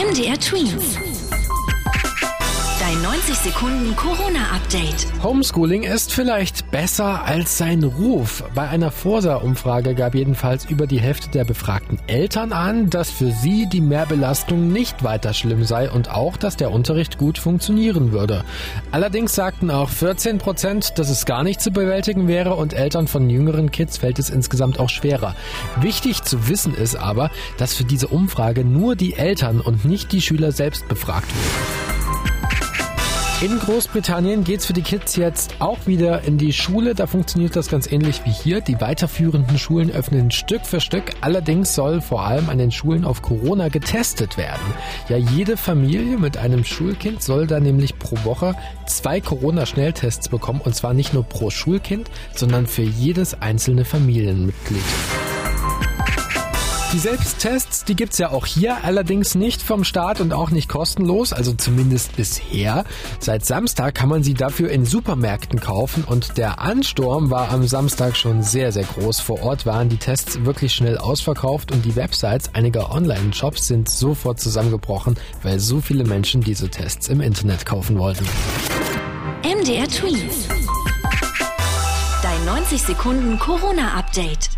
MDR 0.00 0.38
Twins. 0.38 1.09
Dein 2.90 3.02
90 3.02 3.36
Sekunden 3.36 3.94
Corona-Update. 3.94 5.06
Homeschooling 5.22 5.84
ist 5.84 6.12
vielleicht 6.12 6.72
besser 6.72 7.24
als 7.24 7.56
sein 7.56 7.84
Ruf. 7.84 8.42
Bei 8.52 8.68
einer 8.68 8.90
Forsa-Umfrage 8.90 9.94
gab 9.94 10.16
jedenfalls 10.16 10.64
über 10.64 10.88
die 10.88 10.98
Hälfte 10.98 11.30
der 11.30 11.44
befragten 11.44 12.00
Eltern 12.08 12.50
an, 12.52 12.90
dass 12.90 13.08
für 13.08 13.30
sie 13.30 13.68
die 13.68 13.80
Mehrbelastung 13.80 14.72
nicht 14.72 15.04
weiter 15.04 15.34
schlimm 15.34 15.62
sei 15.62 15.88
und 15.88 16.10
auch, 16.10 16.36
dass 16.36 16.56
der 16.56 16.72
Unterricht 16.72 17.16
gut 17.16 17.38
funktionieren 17.38 18.10
würde. 18.10 18.44
Allerdings 18.90 19.36
sagten 19.36 19.70
auch 19.70 19.88
14 19.88 20.38
Prozent, 20.38 20.98
dass 20.98 21.10
es 21.10 21.26
gar 21.26 21.44
nicht 21.44 21.60
zu 21.60 21.70
bewältigen 21.70 22.26
wäre 22.26 22.56
und 22.56 22.72
Eltern 22.72 23.06
von 23.06 23.30
jüngeren 23.30 23.70
Kids 23.70 23.98
fällt 23.98 24.18
es 24.18 24.30
insgesamt 24.30 24.80
auch 24.80 24.90
schwerer. 24.90 25.36
Wichtig 25.80 26.24
zu 26.24 26.48
wissen 26.48 26.74
ist 26.74 26.96
aber, 26.96 27.30
dass 27.56 27.72
für 27.72 27.84
diese 27.84 28.08
Umfrage 28.08 28.64
nur 28.64 28.96
die 28.96 29.14
Eltern 29.14 29.60
und 29.60 29.84
nicht 29.84 30.10
die 30.10 30.20
Schüler 30.20 30.50
selbst 30.50 30.88
befragt 30.88 31.28
wurden. 31.28 31.79
In 33.42 33.58
Großbritannien 33.58 34.44
geht's 34.44 34.66
für 34.66 34.74
die 34.74 34.82
Kids 34.82 35.16
jetzt 35.16 35.54
auch 35.60 35.86
wieder 35.86 36.24
in 36.24 36.36
die 36.36 36.52
Schule. 36.52 36.94
Da 36.94 37.06
funktioniert 37.06 37.56
das 37.56 37.70
ganz 37.70 37.90
ähnlich 37.90 38.20
wie 38.26 38.30
hier. 38.30 38.60
Die 38.60 38.78
weiterführenden 38.82 39.56
Schulen 39.56 39.90
öffnen 39.90 40.30
Stück 40.30 40.66
für 40.66 40.78
Stück. 40.78 41.14
Allerdings 41.22 41.74
soll 41.74 42.02
vor 42.02 42.26
allem 42.26 42.50
an 42.50 42.58
den 42.58 42.70
Schulen 42.70 43.06
auf 43.06 43.22
Corona 43.22 43.68
getestet 43.68 44.36
werden. 44.36 44.60
Ja, 45.08 45.16
jede 45.16 45.56
Familie 45.56 46.18
mit 46.18 46.36
einem 46.36 46.64
Schulkind 46.64 47.22
soll 47.22 47.46
da 47.46 47.60
nämlich 47.60 47.98
pro 47.98 48.22
Woche 48.24 48.54
zwei 48.86 49.22
Corona-Schnelltests 49.22 50.28
bekommen. 50.28 50.60
Und 50.62 50.74
zwar 50.74 50.92
nicht 50.92 51.14
nur 51.14 51.24
pro 51.24 51.48
Schulkind, 51.48 52.10
sondern 52.34 52.66
für 52.66 52.82
jedes 52.82 53.40
einzelne 53.40 53.86
Familienmitglied. 53.86 54.84
Die 56.92 56.98
Selbsttests, 56.98 57.84
die 57.84 57.94
gibt's 57.94 58.18
ja 58.18 58.32
auch 58.32 58.46
hier, 58.46 58.82
allerdings 58.82 59.36
nicht 59.36 59.62
vom 59.62 59.84
Staat 59.84 60.20
und 60.20 60.32
auch 60.32 60.50
nicht 60.50 60.68
kostenlos, 60.68 61.32
also 61.32 61.52
zumindest 61.52 62.16
bisher. 62.16 62.84
Seit 63.20 63.46
Samstag 63.46 63.94
kann 63.94 64.08
man 64.08 64.24
sie 64.24 64.34
dafür 64.34 64.70
in 64.70 64.84
Supermärkten 64.84 65.60
kaufen 65.60 66.02
und 66.02 66.36
der 66.36 66.60
Ansturm 66.60 67.30
war 67.30 67.50
am 67.50 67.64
Samstag 67.68 68.16
schon 68.16 68.42
sehr, 68.42 68.72
sehr 68.72 68.82
groß. 68.82 69.20
Vor 69.20 69.40
Ort 69.44 69.66
waren 69.66 69.88
die 69.88 69.98
Tests 69.98 70.44
wirklich 70.44 70.74
schnell 70.74 70.98
ausverkauft 70.98 71.70
und 71.70 71.84
die 71.84 71.94
Websites 71.94 72.56
einiger 72.56 72.92
Online-Shops 72.92 73.68
sind 73.68 73.88
sofort 73.88 74.40
zusammengebrochen, 74.40 75.14
weil 75.44 75.60
so 75.60 75.80
viele 75.80 76.02
Menschen 76.02 76.40
diese 76.40 76.70
Tests 76.70 77.06
im 77.06 77.20
Internet 77.20 77.66
kaufen 77.66 78.00
wollten. 78.00 78.26
MDR 79.44 79.86
Twins. 79.86 80.48
Dein 82.20 82.44
90 82.46 82.82
Sekunden 82.82 83.38
Corona-Update. 83.38 84.50